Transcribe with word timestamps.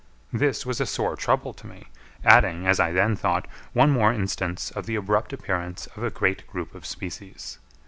This 0.33 0.65
was 0.65 0.81
a 0.81 0.87
sore 0.87 1.15
trouble 1.15 1.53
to 1.53 1.67
me, 1.67 1.85
adding, 2.25 2.65
as 2.65 2.79
I 2.79 2.91
then 2.91 3.15
thought, 3.15 3.47
one 3.73 3.91
more 3.91 4.11
instance 4.11 4.71
of 4.71 4.87
the 4.87 4.95
abrupt 4.95 5.31
appearance 5.31 5.85
of 5.95 6.01
a 6.01 6.09
great 6.09 6.47
group 6.47 6.73
of 6.73 6.87
species. 6.87 7.59